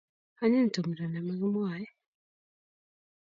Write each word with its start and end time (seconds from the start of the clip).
Anyiny 0.43 0.69
tumndo 0.73 1.03
ne 1.07 1.19
makimwae. 1.25 1.85